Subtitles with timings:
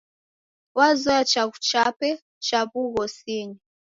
[0.77, 2.09] Wazoye chaghu chape
[2.45, 3.57] cha w'ughosinyi.